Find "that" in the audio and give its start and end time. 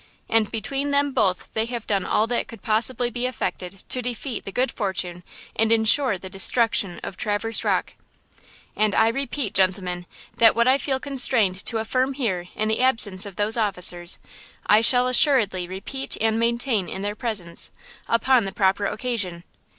2.25-2.47, 10.37-10.55